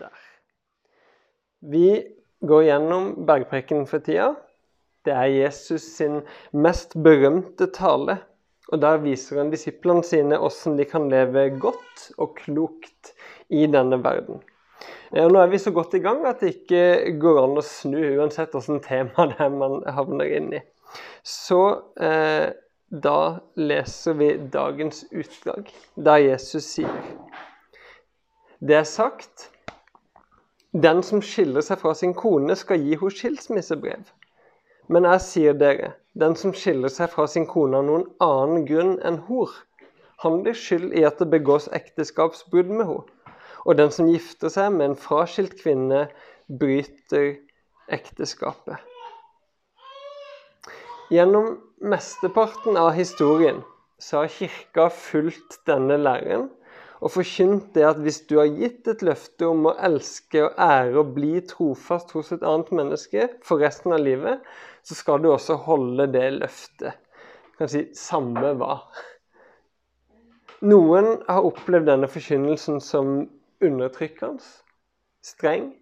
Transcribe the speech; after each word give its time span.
Der. 0.00 0.14
Vi 1.60 1.88
går 2.44 2.66
gjennom 2.66 3.12
bergprekenen 3.26 3.86
for 3.88 4.04
tida. 4.04 4.34
Det 5.04 5.12
er 5.12 5.30
Jesus 5.32 5.84
sin 5.96 6.22
mest 6.52 6.96
berømte 7.04 7.68
tale. 7.72 8.18
Og 8.72 8.80
Der 8.80 8.96
viser 9.02 9.42
han 9.42 9.52
disiplene 9.52 10.04
sine 10.04 10.38
hvordan 10.40 10.78
de 10.78 10.88
kan 10.88 11.08
leve 11.12 11.50
godt 11.60 12.10
og 12.18 12.36
klokt 12.40 13.12
i 13.48 13.66
denne 13.68 14.00
verden. 14.04 14.40
Og 15.14 15.32
Nå 15.32 15.40
er 15.40 15.50
vi 15.52 15.60
så 15.62 15.70
godt 15.70 15.94
i 15.94 16.02
gang 16.02 16.24
at 16.26 16.40
det 16.40 16.54
ikke 16.56 17.14
går 17.20 17.42
an 17.44 17.60
å 17.60 17.64
snu, 17.64 18.00
uansett 18.18 18.56
hvilket 18.56 18.88
tema 18.88 19.28
det 19.30 19.40
er 19.44 19.52
man 19.52 19.82
havner 19.86 20.32
inn 20.40 20.50
i. 20.56 20.62
Så 21.22 21.60
eh, 22.00 22.50
da 22.88 23.18
leser 23.56 24.16
vi 24.18 24.30
dagens 24.52 25.04
utdrag, 25.12 25.70
der 25.96 26.22
Jesus 26.22 26.66
sier 26.76 27.00
Det 28.60 28.76
er 28.78 28.88
sagt 28.88 29.50
den 30.74 31.02
som 31.06 31.22
skiller 31.22 31.62
seg 31.62 31.78
fra 31.78 31.94
sin 31.94 32.14
kone, 32.18 32.56
skal 32.58 32.82
gi 32.82 32.96
henne 32.98 33.14
skilsmissebrev. 33.14 34.08
Men 34.90 35.06
jeg 35.06 35.22
sier 35.22 35.54
dere, 35.58 35.92
den 36.18 36.34
som 36.36 36.52
skiller 36.54 36.90
seg 36.92 37.12
fra 37.12 37.28
sin 37.30 37.46
kone 37.46 37.78
av 37.78 37.86
noen 37.86 38.08
annen 38.22 38.66
grunn 38.68 38.96
enn 39.06 39.20
hor, 39.28 39.52
han 40.24 40.40
blir 40.42 40.56
skyld 40.58 40.92
i 40.96 41.04
at 41.06 41.20
det 41.22 41.30
begås 41.30 41.68
ekteskapsbrudd 41.72 42.72
med 42.72 42.88
henne. 42.88 43.04
Og 43.64 43.78
den 43.78 43.92
som 43.94 44.10
gifter 44.10 44.50
seg 44.52 44.74
med 44.74 44.90
en 44.90 44.98
fraskilt 44.98 45.54
kvinne, 45.62 46.08
bryter 46.44 47.38
ekteskapet. 47.88 48.76
Gjennom 51.14 51.54
mesteparten 51.80 52.76
av 52.76 52.90
historien 52.98 53.62
så 54.02 54.24
har 54.24 54.34
kirka 54.34 54.90
fulgt 54.92 55.62
denne 55.68 55.96
læren 56.02 56.50
og 57.04 57.12
forkynt 57.12 57.74
det 57.76 57.84
at 57.84 57.98
hvis 58.00 58.22
du 58.30 58.38
har 58.38 58.48
gitt 58.48 58.88
et 58.88 59.02
løfte 59.04 59.44
om 59.50 59.66
å 59.68 59.74
elske 59.84 60.40
og 60.46 60.54
ære 60.56 61.00
og 61.02 61.10
bli 61.16 61.34
trofast 61.44 62.14
hos 62.16 62.32
et 62.32 62.44
annet 62.48 62.70
menneske 62.72 63.26
for 63.44 63.60
resten 63.60 63.92
av 63.92 64.00
livet, 64.00 64.40
så 64.84 64.96
skal 64.96 65.20
du 65.20 65.28
også 65.28 65.58
holde 65.66 66.08
det 66.14 66.24
løftet. 66.38 66.96
Kan 67.58 67.70
si 67.70 67.84
samme 67.94 68.54
hva. 68.58 68.78
Noen 70.64 71.18
har 71.28 71.44
opplevd 71.44 71.90
denne 71.90 72.08
forkynnelsen 72.08 72.80
som 72.80 73.18
undertrykkende, 73.64 74.40
streng, 75.24 75.74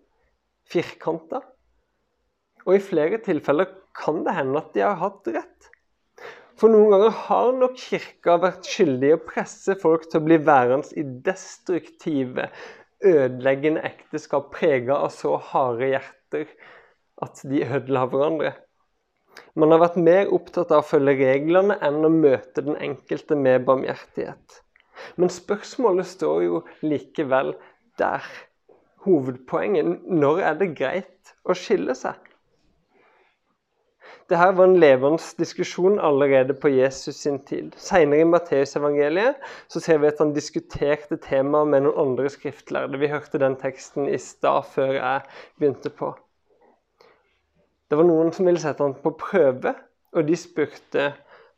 firkanta. 0.67 1.45
Og 2.67 2.77
i 2.77 2.83
flere 2.83 3.23
tilfeller 3.23 3.71
kan 3.95 4.25
det 4.27 4.35
hende 4.35 4.59
at 4.59 4.75
de 4.75 4.83
har 4.83 4.99
hatt 4.99 5.31
rett. 5.31 5.72
For 6.63 6.71
noen 6.71 6.93
ganger 6.95 7.17
har 7.25 7.49
nok 7.59 7.73
kirka 7.75 8.37
vært 8.39 8.69
skyldig 8.71 9.09
i 9.09 9.15
å 9.17 9.23
presse 9.27 9.75
folk 9.83 10.05
til 10.07 10.21
å 10.21 10.27
bli 10.29 10.37
værende 10.47 10.95
i 10.95 11.03
destruktive, 11.27 12.45
ødeleggende 13.03 13.83
ekteskap 13.89 14.53
prega 14.55 15.01
av 15.03 15.11
så 15.11 15.33
harde 15.49 15.89
hjerter 15.91 16.47
at 17.27 17.43
de 17.51 17.65
ødela 17.67 18.05
hverandre. 18.13 18.53
Man 19.59 19.75
har 19.75 19.83
vært 19.83 19.99
mer 20.07 20.31
opptatt 20.39 20.71
av 20.71 20.85
å 20.85 20.87
følge 20.87 21.17
reglene 21.33 21.81
enn 21.83 21.99
å 22.07 22.15
møte 22.15 22.63
den 22.63 22.79
enkelte 22.79 23.35
med 23.43 23.67
barmhjertighet. 23.67 24.63
Men 25.19 25.35
spørsmålet 25.35 26.13
står 26.15 26.45
jo 26.47 26.65
likevel 26.87 27.57
der. 27.99 28.23
Hovedpoenget 29.03 30.07
når 30.07 30.45
er 30.47 30.63
det 30.63 30.75
greit 30.79 31.35
å 31.43 31.59
skille 31.59 31.99
seg? 31.99 32.23
Dette 34.31 34.53
var 34.57 34.65
en 34.65 34.79
levende 34.81 35.19
diskusjon 35.39 35.99
allerede 36.01 36.55
på 36.55 36.71
Jesus 36.71 37.17
sin 37.25 37.41
tid. 37.49 37.75
Senere 37.77 38.23
i 38.23 38.29
Matteusevangeliet 38.29 39.41
ser 39.73 39.99
vi 39.99 40.09
at 40.09 40.21
han 40.23 40.35
diskuterte 40.37 41.19
temaet 41.21 41.73
med 41.73 41.85
noen 41.87 41.99
andre 42.07 42.31
skriftlærde. 42.31 43.01
Vi 43.03 43.11
hørte 43.11 43.41
den 43.43 43.59
teksten 43.61 44.07
i 44.09 44.19
stad, 44.23 44.69
før 44.73 44.95
jeg 44.97 45.25
begynte 45.59 45.91
på. 45.91 46.13
Det 47.91 47.99
var 47.99 48.09
noen 48.09 48.31
som 48.33 48.49
ville 48.49 48.63
sette 48.63 48.85
han 48.85 48.95
på 49.03 49.13
prøve, 49.21 49.75
og 50.17 50.29
de 50.29 50.37
spurte 50.39 51.11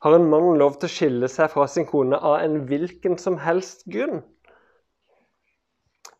har 0.05 0.17
en 0.17 0.29
mann 0.31 0.57
lov 0.59 0.79
til 0.79 0.89
å 0.89 0.95
skille 0.95 1.29
seg 1.31 1.53
fra 1.53 1.67
sin 1.71 1.87
kone 1.89 2.19
av 2.19 2.41
en 2.41 2.65
hvilken 2.69 3.15
som 3.21 3.39
helst 3.45 3.85
grunn. 3.91 4.25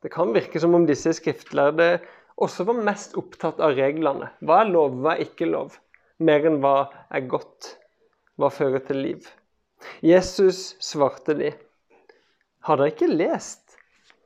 Det 0.05 0.13
kan 0.13 0.33
virke 0.37 0.61
som 0.61 0.77
om 0.77 0.85
disse 0.87 1.17
skriftlærde 1.17 1.99
også 2.37 2.67
var 2.69 2.81
mest 2.87 3.17
opptatt 3.19 3.61
av 3.65 3.75
reglene. 3.79 4.31
Hva 4.45 4.63
er 4.63 4.71
lov, 4.71 5.01
hva 5.01 5.15
er 5.15 5.25
ikke 5.25 5.49
lov? 5.49 5.79
Mer 6.19 6.47
enn 6.47 6.61
hva 6.63 6.77
er 7.11 7.27
godt, 7.31 7.75
hva 8.39 8.51
fører 8.53 8.83
til 8.87 9.03
liv. 9.03 9.29
Jesus 10.05 10.75
svarte 10.83 11.37
de, 11.39 11.53
har 12.65 12.81
dere 12.81 12.95
ikke 12.95 13.11
lest 13.11 13.77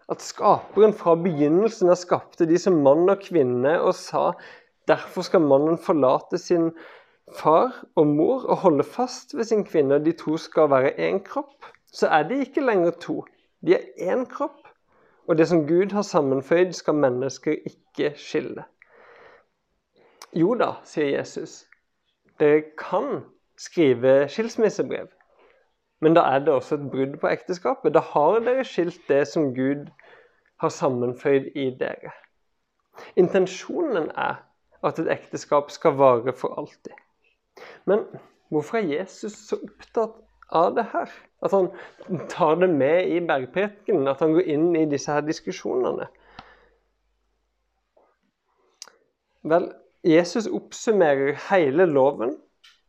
at 0.08 0.22
skaperen 0.24 0.94
fra 0.96 1.16
begynnelsen 1.20 1.90
av 1.92 1.98
skapte 2.00 2.46
de 2.48 2.58
som 2.60 2.78
mann 2.84 3.08
og 3.10 3.20
kvinne, 3.24 3.74
og 3.80 3.96
sa 3.98 4.30
derfor 4.88 5.26
skal 5.26 5.44
mannen 5.44 5.80
forlate 5.80 6.40
sin 6.40 6.70
far 7.36 7.74
og 7.98 8.06
mor 8.08 8.46
og 8.46 8.62
holde 8.64 8.86
fast 8.86 9.34
ved 9.36 9.50
sin 9.50 9.66
kvinne, 9.68 9.98
og 9.98 10.06
de 10.06 10.14
to 10.16 10.38
skal 10.40 10.70
være 10.72 10.94
én 10.96 11.20
kropp? 11.24 11.68
Så 11.92 12.08
er 12.12 12.24
de 12.28 12.40
ikke 12.44 12.64
lenger 12.64 12.96
to. 13.00 13.20
De 13.64 13.74
er 13.76 14.12
én 14.12 14.24
kropp. 14.28 14.64
Og 15.28 15.36
det 15.36 15.48
som 15.48 15.66
Gud 15.68 15.92
har 15.92 16.02
sammenføyd, 16.02 16.72
skal 16.72 16.94
mennesker 16.96 17.52
ikke 17.68 18.14
skille. 18.16 18.64
Jo 20.36 20.54
da, 20.56 20.78
sier 20.88 21.18
Jesus. 21.18 21.67
Dere 22.38 22.62
kan 22.78 23.24
skrive 23.58 24.28
skilsmissebrev, 24.30 25.08
men 26.00 26.14
da 26.14 26.22
er 26.30 26.38
det 26.38 26.54
også 26.54 26.78
et 26.78 26.90
brudd 26.92 27.16
på 27.20 27.30
ekteskapet. 27.30 27.94
Da 27.94 28.02
har 28.12 28.38
dere 28.46 28.64
skilt 28.64 29.00
det 29.08 29.24
som 29.28 29.50
Gud 29.54 29.88
har 30.62 30.68
sammenføyd 30.68 31.50
i 31.54 31.70
dere. 31.80 32.12
Intensjonen 33.16 34.10
er 34.14 34.38
at 34.86 34.98
et 34.98 35.10
ekteskap 35.10 35.70
skal 35.74 35.98
vare 35.98 36.32
for 36.32 36.54
alltid. 36.58 36.94
Men 37.84 38.04
hvorfor 38.48 38.78
er 38.78 38.92
Jesus 38.92 39.34
så 39.48 39.58
opptatt 39.58 40.20
av 40.54 40.74
det 40.76 40.86
her? 40.92 41.10
At 41.42 41.54
han 41.54 41.70
tar 42.30 42.54
det 42.62 42.70
med 42.70 43.10
i 43.10 43.20
bergprekenen, 43.26 44.08
at 44.08 44.22
han 44.22 44.34
går 44.34 44.46
inn 44.54 44.70
i 44.76 44.86
disse 44.90 45.12
her 45.12 45.26
diskusjonene? 45.26 46.08
Vel, 49.48 49.68
Jesus 50.08 50.46
oppsummerer 50.48 51.36
hele 51.50 51.84
loven 51.88 52.36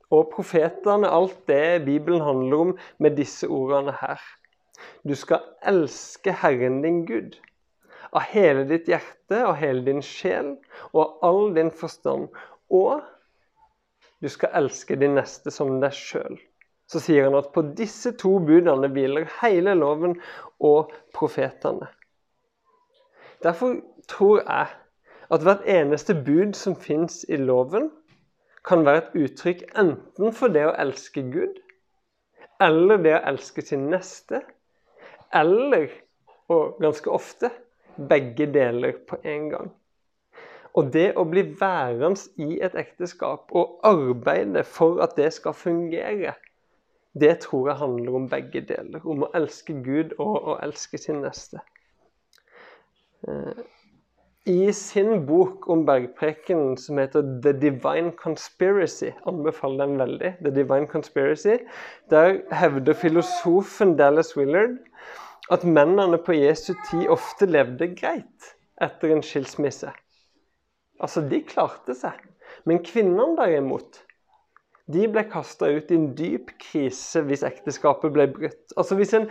og 0.10 0.32
profetene, 0.34 1.10
alt 1.10 1.38
det 1.50 1.84
Bibelen 1.86 2.24
handler 2.24 2.66
om, 2.66 2.74
med 2.98 3.18
disse 3.20 3.48
ordene 3.48 3.94
her. 4.00 4.22
Du 5.04 5.16
skal 5.20 5.44
elske 5.68 6.32
Herren 6.32 6.82
din 6.86 7.04
Gud 7.06 7.36
av 8.16 8.26
hele 8.32 8.64
ditt 8.70 8.88
hjerte, 8.90 9.42
av 9.44 9.58
hele 9.60 9.84
din 9.86 10.02
sjel 10.06 10.56
og 10.94 11.02
av 11.04 11.16
all 11.28 11.54
din 11.58 11.72
forstand. 11.76 12.30
Og 12.72 13.04
du 14.24 14.30
skal 14.32 14.56
elske 14.64 14.98
din 15.00 15.18
neste 15.20 15.52
som 15.54 15.78
deg 15.84 15.96
sjøl. 15.96 16.40
Så 16.90 17.02
sier 17.04 17.28
han 17.28 17.38
at 17.38 17.52
på 17.54 17.62
disse 17.78 18.16
to 18.18 18.40
budene 18.42 18.90
hviler 18.90 19.30
hele 19.44 19.76
loven 19.78 20.18
og 20.66 20.94
profetene. 21.14 21.92
Derfor 23.44 23.78
tror 24.10 24.42
jeg 24.42 24.72
at 25.30 25.46
hvert 25.46 25.66
eneste 25.70 26.16
bud 26.26 26.54
som 26.58 26.76
fins 26.76 27.22
i 27.30 27.38
loven, 27.38 27.90
kan 28.66 28.86
være 28.86 29.04
et 29.04 29.18
uttrykk 29.24 29.64
enten 29.80 30.34
for 30.36 30.52
det 30.54 30.66
å 30.68 30.76
elske 30.82 31.24
Gud, 31.32 31.60
eller 32.62 33.02
det 33.04 33.16
å 33.16 33.24
elske 33.32 33.64
sin 33.66 33.88
neste, 33.92 34.42
eller, 35.34 35.88
og 36.50 36.80
ganske 36.82 37.12
ofte, 37.14 37.52
begge 38.10 38.50
deler 38.52 38.98
på 39.08 39.20
en 39.24 39.50
gang. 39.54 39.72
Og 40.78 40.92
det 40.94 41.14
å 41.18 41.26
bli 41.28 41.44
værende 41.60 42.20
i 42.42 42.60
et 42.64 42.76
ekteskap 42.78 43.50
og 43.58 43.80
arbeide 43.88 44.64
for 44.68 45.02
at 45.04 45.16
det 45.18 45.32
skal 45.36 45.56
fungere, 45.58 46.36
det 47.20 47.40
tror 47.46 47.72
jeg 47.72 47.82
handler 47.82 48.16
om 48.20 48.30
begge 48.30 48.62
deler. 48.70 49.02
Om 49.04 49.26
å 49.26 49.32
elske 49.36 49.74
Gud 49.84 50.14
og 50.22 50.36
å 50.54 50.60
elske 50.64 51.00
sin 51.02 51.24
neste. 51.26 51.62
I 54.48 54.72
sin 54.72 55.26
bok 55.28 55.68
om 55.70 55.82
bergprekenen 55.86 56.78
som 56.78 56.98
heter 56.98 57.22
'The 57.22 57.54
Divine 57.60 58.12
Conspiracy', 58.12 59.12
anbefaler 59.28 59.86
den 59.86 60.00
veldig, 60.00 60.36
The 60.40 60.52
Divine 60.56 60.88
Conspiracy, 60.88 61.58
der 62.10 62.40
hevder 62.56 62.94
filosofen 62.94 63.98
Dallas 63.98 64.38
Willard 64.38 64.78
at 65.52 65.64
mennene 65.64 66.18
på 66.18 66.34
Jesu 66.34 66.74
tid 66.90 67.08
ofte 67.10 67.46
levde 67.46 67.92
greit 67.96 68.54
etter 68.82 69.12
en 69.12 69.24
skilsmisse. 69.24 69.92
Altså, 71.00 71.22
de 71.22 71.42
klarte 71.44 71.96
seg. 71.96 72.16
Men 72.66 72.84
kvinnene 72.84 73.36
derimot, 73.38 74.04
de 74.90 75.08
ble 75.08 75.24
kasta 75.30 75.70
ut 75.70 75.92
i 75.92 75.98
en 75.98 76.14
dyp 76.18 76.56
krise 76.62 77.22
hvis 77.28 77.46
ekteskapet 77.46 78.14
ble 78.14 78.28
brutt. 78.34 78.74
Altså 78.78 78.98
Hvis 78.98 79.14
en 79.14 79.30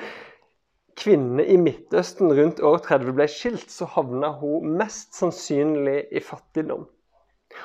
kvinne 0.98 1.44
i 1.46 1.56
Midtøsten 1.60 2.32
rundt 2.34 2.62
år 2.64 2.80
30 2.84 3.14
ble 3.16 3.26
skilt, 3.30 3.70
så 3.70 3.88
havna 3.94 4.32
hun 4.40 4.76
mest 4.80 5.14
sannsynlig 5.16 6.00
i 6.10 6.22
fattigdom. 6.24 6.86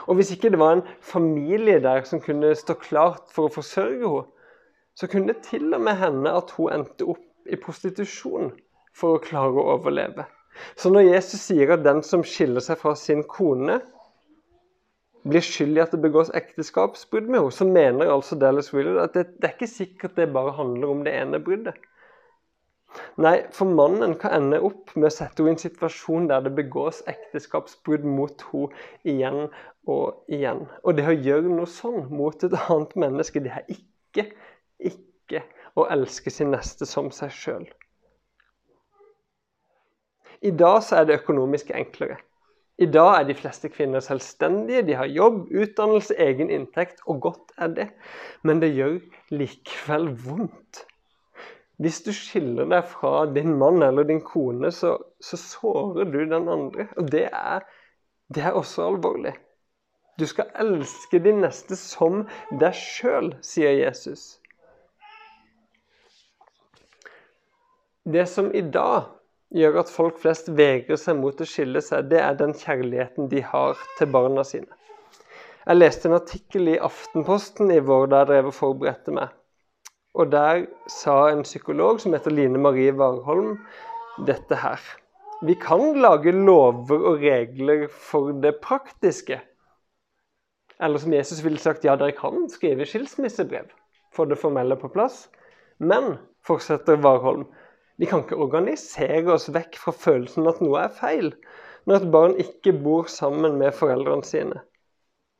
Og 0.07 0.17
hvis 0.17 0.31
ikke 0.33 0.51
det 0.53 0.59
var 0.61 0.77
en 0.77 0.85
familie 1.03 1.81
der 1.83 2.05
som 2.07 2.21
kunne 2.23 2.53
stå 2.55 2.77
klart 2.81 3.33
for 3.33 3.49
å 3.49 3.53
forsørge 3.53 3.99
henne, 4.05 4.29
så 4.93 5.07
kunne 5.09 5.33
det 5.33 5.47
til 5.47 5.73
og 5.73 5.81
med 5.81 5.97
hende 5.97 6.29
at 6.37 6.51
hun 6.53 6.69
endte 6.69 7.07
opp 7.09 7.49
i 7.49 7.57
prostitusjon 7.57 8.51
for 8.93 9.15
å 9.15 9.23
klare 9.23 9.57
å 9.57 9.71
overleve. 9.73 10.27
Så 10.77 10.91
når 10.93 11.07
Jesus 11.07 11.47
sier 11.47 11.73
at 11.73 11.81
den 11.85 12.03
som 12.05 12.21
skiller 12.21 12.61
seg 12.61 12.77
fra 12.77 12.93
sin 12.99 13.23
kone, 13.25 13.79
blir 15.23 15.41
skyld 15.41 15.79
i 15.79 15.81
at 15.81 15.95
det 15.95 16.01
begås 16.03 16.29
ekteskapsbrudd 16.35 17.29
med 17.31 17.39
henne, 17.39 17.55
så 17.55 17.65
mener 17.65 18.11
altså 18.13 18.37
Dallas 18.37 18.69
Willard 18.75 19.01
at 19.07 19.17
det, 19.17 19.25
det 19.39 19.49
er 19.49 19.57
ikke 19.57 19.71
sikkert 19.71 20.17
det 20.19 20.29
bare 20.35 20.53
handler 20.59 20.93
om 20.93 21.03
det 21.07 21.15
ene 21.15 21.41
bruddet. 21.41 21.79
Nei, 23.17 23.35
for 23.53 23.69
mannen 23.69 24.15
kan 24.21 24.33
ende 24.37 24.59
opp 24.65 24.93
med 24.95 25.07
å 25.09 25.13
sette 25.13 25.41
henne 25.41 25.53
i 25.53 25.55
en 25.55 25.61
situasjon 25.61 26.27
der 26.29 26.43
det 26.45 26.53
begås 26.57 27.01
ekteskapsbrudd 27.09 28.05
mot 28.05 28.43
henne 28.51 28.83
igjen 29.13 29.39
og 29.89 30.33
igjen. 30.33 30.65
Og 30.83 30.97
det 30.97 31.07
å 31.09 31.15
gjøre 31.15 31.49
noe 31.49 31.69
sånn 31.69 32.09
mot 32.13 32.45
et 32.45 32.57
annet 32.65 32.93
menneske, 33.05 33.43
det 33.43 33.53
er 33.53 33.65
ikke, 33.73 34.27
ikke 34.79 35.43
å 35.79 35.87
elske 35.93 36.33
sin 36.33 36.53
neste 36.53 36.87
som 36.89 37.09
seg 37.13 37.33
sjøl. 37.33 37.65
I 40.43 40.51
dag 40.51 40.81
så 40.83 40.99
er 40.99 41.07
det 41.07 41.21
økonomisk 41.21 41.71
enklere. 41.73 42.19
I 42.81 42.87
dag 42.89 43.19
er 43.19 43.27
de 43.29 43.35
fleste 43.37 43.69
kvinner 43.69 44.01
selvstendige, 44.01 44.81
de 44.87 44.95
har 44.97 45.07
jobb, 45.07 45.45
utdannelse, 45.53 46.15
egen 46.19 46.49
inntekt, 46.51 47.03
og 47.05 47.21
godt 47.23 47.53
er 47.61 47.69
det. 47.77 47.85
Men 48.41 48.59
det 48.63 48.73
gjør 48.73 48.97
likevel 49.31 50.09
vondt. 50.25 50.81
Hvis 51.83 51.99
du 52.05 52.13
skiller 52.15 52.69
deg 52.71 52.85
fra 52.87 53.25
din 53.35 53.57
mann 53.59 53.83
eller 53.83 54.07
din 54.07 54.21
kone, 54.23 54.69
så, 54.71 54.95
så 55.19 55.39
sårer 55.39 56.07
du 56.07 56.21
den 56.21 56.47
andre. 56.47 56.87
Og 56.95 57.09
det 57.11 57.25
er, 57.27 57.65
det 58.31 58.45
er 58.47 58.55
også 58.55 58.85
alvorlig. 58.87 59.33
Du 60.19 60.25
skal 60.29 60.51
elske 60.61 61.19
din 61.19 61.41
neste 61.43 61.75
som 61.79 62.21
deg 62.61 62.77
sjøl, 62.77 63.33
sier 63.43 63.73
Jesus. 63.75 64.37
Det 68.03 68.25
som 68.29 68.51
i 68.53 68.61
dag 68.61 69.09
gjør 69.53 69.81
at 69.83 69.91
folk 69.91 70.17
flest 70.21 70.49
vegrer 70.55 70.99
seg 70.99 71.19
mot 71.19 71.39
å 71.39 71.47
skille 71.47 71.81
seg, 71.83 72.09
det 72.11 72.19
er 72.21 72.39
den 72.39 72.55
kjærligheten 72.57 73.29
de 73.31 73.43
har 73.47 73.79
til 73.97 74.11
barna 74.13 74.43
sine. 74.47 74.69
Jeg 75.63 75.79
leste 75.79 76.09
en 76.09 76.17
artikkel 76.17 76.73
i 76.73 76.81
Aftenposten 76.83 77.71
i 77.71 77.79
vår 77.83 78.09
da 78.11 78.23
jeg 78.23 78.31
drev 78.33 78.51
og 78.51 78.57
forberedte 78.57 79.15
meg. 79.15 79.31
Og 80.13 80.31
Der 80.31 80.65
sa 80.87 81.29
en 81.31 81.41
psykolog 81.43 81.99
som 82.01 82.13
heter 82.13 82.31
Line 82.31 82.59
Marie 82.61 82.93
Warholm 82.93 83.57
dette 84.27 84.55
her. 84.61 84.81
Vi 85.41 85.55
kan 85.59 85.97
lage 85.97 86.31
lover 86.31 87.01
og 87.09 87.23
regler 87.23 87.87
for 87.89 88.31
det 88.43 88.59
praktiske. 88.61 89.39
Eller 90.79 91.01
som 91.01 91.13
Jesus 91.13 91.43
ville 91.43 91.59
sagt, 91.59 91.85
ja, 91.85 91.95
dere 91.95 92.13
kan 92.15 92.45
skrive 92.49 92.85
skilsmissebrev 92.85 93.71
for 94.13 94.29
det 94.29 94.37
formelle 94.37 94.77
på 94.77 94.91
plass. 94.93 95.27
Men, 95.79 96.17
fortsetter 96.45 97.01
Warholm, 97.01 97.47
vi 97.97 98.05
kan 98.05 98.23
ikke 98.23 98.37
organisere 98.41 99.33
oss 99.33 99.49
vekk 99.53 99.77
fra 99.81 99.93
følelsen 99.97 100.47
at 100.49 100.61
noe 100.61 100.85
er 100.85 100.93
feil, 100.93 101.33
når 101.89 101.99
et 101.99 102.13
barn 102.13 102.37
ikke 102.41 102.73
bor 102.85 103.09
sammen 103.11 103.57
med 103.59 103.73
foreldrene 103.75 104.25
sine. 104.27 104.61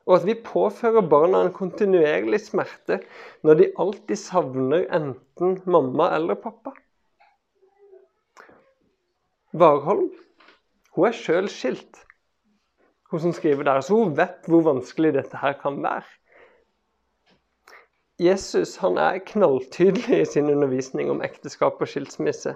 Og 0.04 0.18
at 0.18 0.26
vi 0.28 0.36
påfører 0.36 1.06
barna 1.08 1.46
en 1.46 1.54
kontinuerlig 1.56 2.42
smerte 2.44 3.00
når 3.44 3.60
de 3.60 3.70
alltid 3.80 4.20
savner 4.20 4.88
enten 4.92 5.62
mamma 5.64 6.10
eller 6.18 6.40
pappa. 6.40 6.76
Warholm 9.54 10.12
hun 10.94 11.08
er 11.08 11.16
sjøl 11.18 11.48
skilt, 11.50 12.04
hun 13.10 13.22
som 13.24 13.32
skriver 13.34 13.66
der, 13.66 13.82
så 13.82 13.96
hun 13.98 14.12
vet 14.18 14.46
hvor 14.50 14.62
vanskelig 14.68 15.16
dette 15.16 15.40
her 15.42 15.56
kan 15.58 15.80
være. 15.82 16.06
Jesus 18.22 18.76
han 18.78 19.00
er 19.02 19.24
knalltydelig 19.26 20.20
i 20.20 20.28
sin 20.30 20.52
undervisning 20.54 21.10
om 21.10 21.24
ekteskap 21.26 21.82
og 21.82 21.90
skilsmisse. 21.90 22.54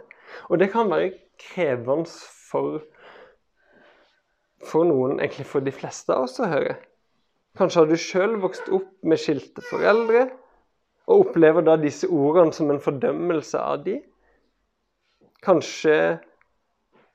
Og 0.54 0.60
det 0.62 0.70
kan 0.72 0.92
være 0.92 1.16
krevende 1.42 2.06
for, 2.52 2.84
for 4.62 4.86
noen, 4.86 5.18
egentlig 5.18 5.48
for 5.50 5.66
de 5.66 5.74
fleste 5.74 6.14
av 6.14 6.28
oss, 6.28 6.38
å 6.38 6.52
høre. 6.52 6.78
Kanskje 7.58 7.82
har 7.82 7.90
du 7.90 7.98
sjøl 7.98 8.38
vokst 8.44 8.70
opp 8.74 8.92
med 9.08 9.22
skilte 9.22 9.64
foreldre 9.66 10.28
og 11.08 11.28
opplever 11.28 11.66
da 11.66 11.78
disse 11.82 12.10
ordene 12.12 12.54
som 12.54 12.70
en 12.72 12.84
fordømmelse 12.84 13.60
av 13.62 13.84
de. 13.86 13.98
Kanskje 15.46 15.98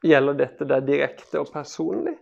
gjelder 0.03 0.39
dette 0.41 0.67
deg 0.67 0.89
direkte 0.89 1.43
og 1.43 1.53
personlig. 1.55 2.17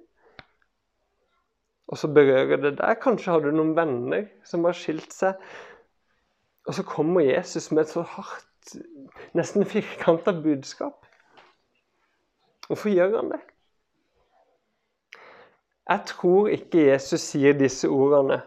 Og 1.90 1.98
så 1.98 2.10
berører 2.12 2.60
det 2.60 2.76
deg. 2.78 3.00
Kanskje 3.02 3.32
har 3.34 3.44
du 3.44 3.50
noen 3.54 3.72
venner 3.78 4.28
som 4.46 4.66
har 4.68 4.76
skilt 4.76 5.14
seg 5.14 5.40
og 6.70 6.74
så 6.74 6.82
kommer 6.86 7.20
Jesus 7.20 7.70
med 7.70 7.82
et 7.82 7.92
så 7.94 8.02
hardt, 8.06 8.74
nesten 9.34 9.64
firkanta 9.66 10.32
budskap. 10.42 11.06
Hvorfor 12.68 12.92
gjør 12.92 13.16
han 13.16 13.32
det? 13.32 13.40
Jeg 15.88 16.00
tror 16.06 16.48
ikke 16.48 16.86
Jesus 16.86 17.20
sier 17.20 17.56
disse 17.58 17.88
ordene 17.88 18.42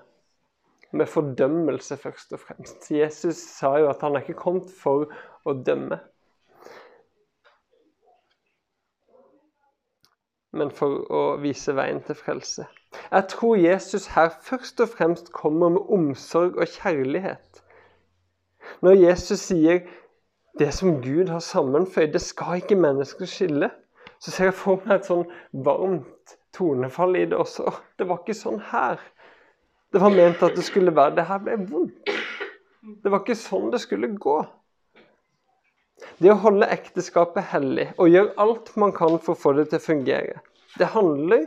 med 0.94 1.06
fordømmelse, 1.06 1.98
først 1.98 2.34
og 2.34 2.40
fremst. 2.40 2.92
Jesus 2.92 3.36
sa 3.36 3.76
jo 3.82 3.90
at 3.90 4.02
han 4.02 4.16
er 4.16 4.22
ikke 4.22 4.38
kommet 4.38 4.70
for 4.84 5.10
å 5.46 5.56
dømme, 5.66 5.98
men 10.54 10.72
for 10.72 11.02
å 11.10 11.24
vise 11.42 11.74
veien 11.76 12.04
til 12.06 12.16
frelse. 12.16 12.68
Jeg 13.10 13.28
tror 13.30 13.56
Jesus 13.58 14.06
her 14.14 14.30
først 14.46 14.82
og 14.86 14.90
fremst 14.94 15.32
kommer 15.34 15.74
med 15.74 15.90
omsorg 15.90 16.62
og 16.62 16.68
kjærlighet. 16.68 17.64
Når 18.82 19.00
Jesus 19.02 19.40
sier 19.50 19.82
det 20.60 20.70
som 20.74 21.02
Gud 21.02 21.34
har 21.34 21.42
sammenføyd, 21.42 22.14
det 22.14 22.22
skal 22.22 22.62
ikke 22.62 22.78
mennesker 22.78 23.26
skille, 23.26 23.72
så 24.22 24.32
ser 24.32 24.52
jeg 24.52 24.60
for 24.62 24.86
meg 24.86 25.02
et 25.02 25.10
sånn 25.10 25.26
varmt 25.66 26.38
tonefall 26.54 27.18
i 27.18 27.26
det 27.30 27.38
også. 27.38 27.72
Det 27.98 28.08
var 28.10 28.22
ikke 28.22 28.38
sånn 28.38 28.60
her. 28.72 29.02
Det 29.94 30.02
var 30.02 30.14
ment 30.14 30.42
at 30.46 30.56
det 30.58 30.66
skulle 30.66 30.94
være 30.96 31.16
Det 31.20 31.28
her 31.30 31.42
ble 31.44 31.58
vondt. 31.70 32.14
Det 33.04 33.12
var 33.12 33.22
ikke 33.24 33.40
sånn 33.40 33.72
det 33.72 33.80
skulle 33.84 34.10
gå. 34.20 34.38
Det 36.20 36.32
å 36.34 36.40
holde 36.44 36.68
ekteskapet 36.74 37.52
hellig 37.54 37.88
og 37.96 38.12
gjøre 38.12 38.34
alt 38.44 38.74
man 38.80 38.92
kan 38.96 39.20
for 39.24 39.36
å 39.36 39.40
få 39.40 39.54
det 39.58 39.70
til 39.72 39.80
å 39.80 39.86
fungere, 39.86 40.42
det 40.76 40.90
handler 40.92 41.46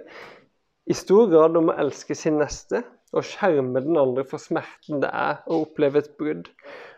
i 0.86 0.94
stor 0.96 1.26
grad 1.28 1.58
om 1.58 1.72
å 1.72 1.76
elske 1.82 2.14
sin 2.16 2.38
neste 2.40 2.84
og 3.12 3.26
skjerme 3.26 3.82
den 3.84 3.98
andre 4.00 4.24
for 4.28 4.42
smerten 4.42 5.02
det 5.02 5.10
er 5.10 5.42
å 5.46 5.62
oppleve 5.64 6.02
et 6.02 6.12
brudd. 6.18 6.48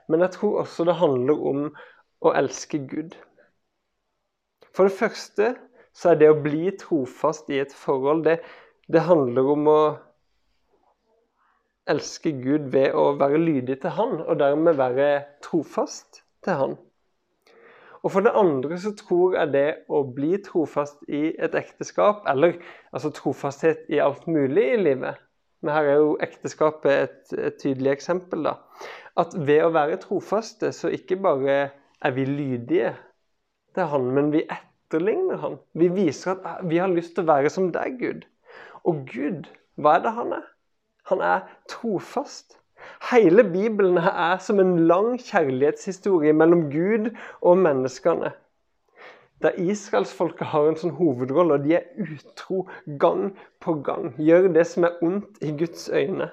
Men 0.09 0.25
jeg 0.25 0.37
tror 0.37 0.63
også 0.63 0.87
det 0.89 0.99
handler 1.01 1.43
om 1.51 1.65
å 2.25 2.35
elske 2.37 2.81
Gud. 2.91 3.17
For 4.77 4.89
det 4.89 4.97
første 4.99 5.55
så 5.99 6.13
er 6.13 6.21
det 6.21 6.31
å 6.31 6.41
bli 6.43 6.71
trofast 6.79 7.49
i 7.51 7.59
et 7.63 7.75
forhold, 7.75 8.23
det, 8.29 8.39
det 8.87 9.07
handler 9.09 9.55
om 9.55 9.71
å 9.73 9.81
elske 11.89 12.35
Gud 12.39 12.69
ved 12.75 12.95
å 12.95 13.15
være 13.19 13.41
lydig 13.41 13.81
til 13.83 13.97
Han, 13.97 14.21
og 14.23 14.39
dermed 14.41 14.79
være 14.79 15.09
trofast 15.45 16.23
til 16.45 16.61
Han. 16.61 16.77
Og 18.05 18.13
for 18.15 18.23
det 18.23 18.35
andre 18.39 18.79
så 18.79 18.93
tror 18.95 19.35
jeg 19.35 19.53
det 19.57 19.69
å 19.91 20.05
bli 20.15 20.37
trofast 20.45 21.01
i 21.11 21.33
et 21.35 21.57
ekteskap, 21.59 22.23
eller 22.31 22.61
altså 22.93 23.11
trofasthet 23.15 23.89
i 23.91 23.99
alt 24.03 24.29
mulig 24.31 24.69
i 24.75 24.79
livet, 24.79 25.19
men 25.65 25.75
her 25.75 25.91
er 25.91 25.99
jo 25.99 26.15
ekteskapet 26.23 26.93
et, 26.95 27.35
et, 27.35 27.59
tydelig 27.59 27.97
eksempel. 27.97 28.47
da, 28.47 28.55
At 29.19 29.35
ved 29.35 29.65
å 29.67 29.75
være 29.75 29.99
trofaste, 30.05 30.71
så 30.71 30.93
ikke 30.95 31.19
bare 31.19 31.59
er 31.99 32.15
vi 32.15 32.29
lydige 32.29 32.95
til 33.75 33.91
Han, 33.91 34.07
men 34.15 34.31
vi 34.31 34.45
etterligner 34.89 35.37
Han. 35.37 35.59
Vi 35.73 35.89
viser 35.93 36.33
at 36.35 36.45
ah, 36.45 36.61
vi 36.65 36.81
har 36.81 36.89
lyst 36.89 37.15
til 37.15 37.27
å 37.27 37.33
være 37.33 37.53
som 37.53 37.71
deg, 37.73 38.01
Gud. 38.01 38.25
Og 38.89 39.05
Gud, 39.13 39.49
hva 39.77 39.99
er 39.99 40.05
det 40.07 40.15
han 40.17 40.33
er? 40.33 40.47
Han 41.13 41.21
er 41.25 41.45
trofast. 41.69 42.57
Hele 43.11 43.45
Bibelen 43.45 43.99
er 43.99 44.39
som 44.41 44.61
en 44.63 44.87
lang 44.89 45.19
kjærlighetshistorie 45.21 46.33
mellom 46.33 46.69
Gud 46.73 47.11
og 47.41 47.59
menneskene 47.61 48.33
der 49.43 49.55
israelsfolket 49.63 50.51
har 50.51 50.67
en 50.67 50.79
sånn 50.79 50.97
hovedrolle, 50.99 51.59
og 51.59 51.67
de 51.67 51.77
er 51.79 51.85
utro 52.03 52.65
gang 52.99 53.29
på 53.63 53.77
gang. 53.87 54.11
Gjør 54.19 54.49
det 54.55 54.65
som 54.67 54.87
er 54.89 54.97
ondt 55.05 55.39
i 55.47 55.53
Guds 55.59 55.87
øyne. 55.95 56.31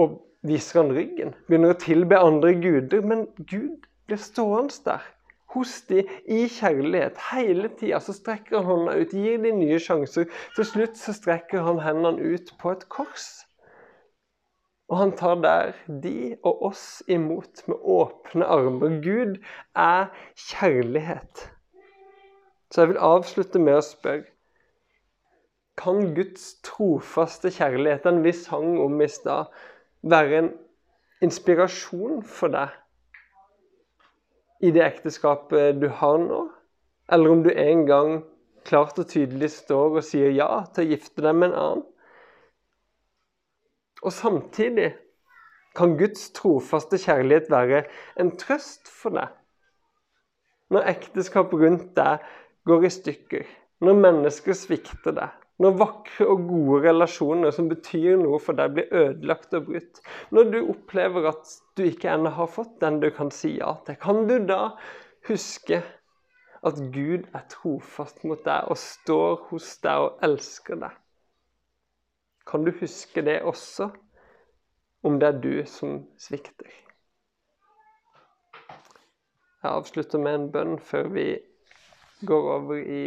Og 0.00 0.22
viser 0.40 0.80
han 0.80 0.94
ryggen. 0.96 1.34
Begynner 1.48 1.74
å 1.74 1.80
tilbe 1.82 2.16
andre 2.16 2.54
guder. 2.62 3.04
Men 3.04 3.26
Gud 3.36 3.84
blir 4.08 4.20
stående 4.20 4.78
der 4.86 5.04
hos 5.52 5.82
de 5.88 6.02
i 6.24 6.46
kjærlighet. 6.48 7.18
Hele 7.32 7.70
tida 7.78 8.00
så 8.00 8.14
strekker 8.16 8.60
han 8.60 8.68
hånda 8.68 8.96
ut, 9.00 9.14
gir 9.14 9.40
de 9.42 9.52
nye 9.56 9.78
sjanser. 9.82 10.28
Til 10.56 10.68
slutt 10.68 11.00
så 11.00 11.14
strekker 11.16 11.64
han 11.66 11.82
hendene 11.84 12.34
ut 12.34 12.52
på 12.60 12.74
et 12.74 12.86
kors. 12.92 13.30
Og 14.92 14.98
han 15.00 15.14
tar 15.16 15.38
der 15.40 15.72
de 16.04 16.34
og 16.44 16.66
oss 16.72 16.86
imot 17.08 17.64
med 17.68 17.80
åpne 17.80 18.44
armer. 18.44 18.98
Gud 19.04 19.38
er 19.78 20.10
kjærlighet. 20.50 21.48
Så 22.72 22.82
jeg 22.82 22.92
vil 22.92 23.04
avslutte 23.04 23.60
med 23.60 23.80
å 23.80 23.84
spørre 23.84 24.28
Kan 25.80 26.12
Guds 26.12 26.58
trofaste 26.60 27.48
kjærlighet, 27.48 28.04
den 28.04 28.20
vi 28.24 28.34
sang 28.36 28.76
om 28.80 29.00
i 29.00 29.08
stad, 29.08 29.48
være 30.04 30.38
en 30.42 30.50
inspirasjon 31.24 32.20
for 32.28 32.52
deg 32.52 32.74
i 34.62 34.70
det 34.70 34.84
ekteskapet 34.86 35.80
du 35.82 35.88
har 35.90 36.18
nå? 36.22 36.42
Eller 37.12 37.34
om 37.34 37.42
du 37.44 37.50
en 37.50 37.86
gang 37.86 38.12
klart 38.66 38.98
og 39.02 39.08
tydelig 39.10 39.50
står 39.56 39.98
og 39.98 40.06
sier 40.06 40.30
ja 40.34 40.62
til 40.72 40.84
å 40.84 40.92
gifte 40.94 41.24
deg 41.24 41.34
med 41.36 41.50
en 41.50 41.58
annen. 41.62 41.86
Og 44.02 44.14
samtidig 44.14 44.92
kan 45.76 45.96
Guds 45.98 46.30
trofaste 46.36 46.98
kjærlighet 47.00 47.50
være 47.50 47.84
en 48.20 48.32
trøst 48.38 48.90
for 48.90 49.14
deg. 49.16 49.30
Når 50.72 50.88
ekteskap 50.94 51.52
rundt 51.52 51.92
deg 51.96 52.24
går 52.68 52.86
i 52.86 52.92
stykker, 52.92 53.46
når 53.82 53.98
mennesker 53.98 54.56
svikter 54.56 55.16
deg, 55.16 55.30
når 55.60 55.74
vakre 55.78 56.26
og 56.32 56.46
gode 56.48 56.78
relasjoner 56.86 57.52
som 57.54 57.68
betyr 57.70 58.16
noe 58.20 58.38
for 58.42 58.56
deg, 58.58 58.72
blir 58.76 58.94
ødelagt 59.02 59.54
og 59.54 59.68
brutt. 59.68 60.00
Når 60.32 60.48
du 60.52 60.58
opplever 60.72 61.28
at 61.32 61.52
du 61.76 61.84
ikke 61.86 62.12
ennå 62.14 62.32
har 62.38 62.50
fått 62.50 62.78
den 62.80 63.00
du 63.02 63.10
kan 63.14 63.30
si 63.34 63.56
ja 63.58 63.74
til, 63.86 63.98
kan 64.00 64.24
du 64.30 64.38
da 64.48 64.62
huske 65.28 65.82
at 66.62 66.78
Gud 66.94 67.26
er 67.34 67.46
trofast 67.50 68.22
mot 68.24 68.42
deg 68.46 68.70
og 68.70 68.78
står 68.80 69.48
hos 69.50 69.74
deg 69.84 70.06
og 70.06 70.24
elsker 70.24 70.80
deg? 70.82 70.96
Kan 72.48 72.64
du 72.66 72.72
huske 72.80 73.22
det 73.22 73.42
også, 73.46 73.90
om 75.06 75.18
det 75.22 75.28
er 75.28 75.42
du 75.42 75.52
som 75.68 76.00
svikter? 76.18 76.70
Jeg 79.62 79.70
avslutter 79.70 80.18
med 80.18 80.34
en 80.34 80.48
bønn 80.54 80.78
før 80.82 81.06
vi 81.14 81.26
går 82.26 82.48
over 82.56 82.80
i 82.82 83.04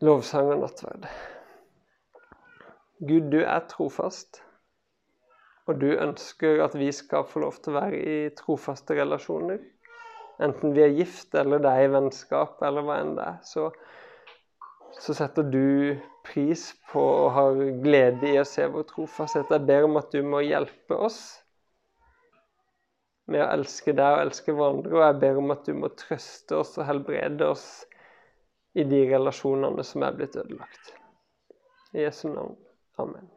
lovsang 0.00 0.48
og 0.54 0.62
nattverd. 0.62 1.04
Gud, 3.00 3.30
du 3.32 3.40
er 3.40 3.66
trofast, 3.68 4.40
og 5.68 5.80
du 5.80 5.90
ønsker 5.92 6.62
at 6.64 6.76
vi 6.76 6.88
skal 6.92 7.26
få 7.28 7.42
lov 7.44 7.58
til 7.60 7.74
å 7.74 7.80
være 7.82 8.00
i 8.00 8.14
trofaste 8.36 8.96
relasjoner. 8.96 9.60
Enten 10.40 10.72
vi 10.76 10.84
er 10.86 10.96
gift 10.96 11.36
eller 11.36 11.60
det 11.60 11.72
er 11.72 11.84
i 11.84 11.92
vennskap 11.92 12.62
eller 12.64 12.86
hva 12.86 12.96
enn 13.02 13.12
det 13.18 13.26
er, 13.28 13.36
så, 13.44 13.66
så 14.96 15.16
setter 15.16 15.44
du 15.52 16.00
pris 16.24 16.70
på 16.90 17.02
og 17.02 17.28
har 17.36 17.60
glede 17.84 18.32
i 18.32 18.40
å 18.40 18.48
se 18.48 18.64
vår 18.72 18.88
trofasthet. 18.88 19.52
Jeg 19.52 19.68
ber 19.68 19.84
om 19.88 20.00
at 20.00 20.08
du 20.16 20.24
må 20.24 20.40
hjelpe 20.44 20.96
oss 20.96 21.20
med 23.30 23.44
å 23.44 23.50
elske 23.52 23.92
deg 23.94 24.16
og 24.16 24.24
elske 24.24 24.56
hverandre, 24.56 24.96
og 24.96 25.04
jeg 25.04 25.20
ber 25.22 25.44
om 25.44 25.52
at 25.54 25.68
du 25.68 25.76
må 25.76 25.92
trøste 25.92 26.56
oss 26.64 26.72
og 26.80 26.88
helbrede 26.88 27.52
oss 27.52 27.68
i 28.72 28.84
de 28.84 29.02
relasjonene 29.10 29.84
som 29.84 30.02
er 30.06 30.12
blitt 30.18 30.36
ødelagt. 30.36 30.94
I 31.92 32.04
Jesu 32.06 32.28
navn. 32.28 32.56
Amen. 32.96 33.30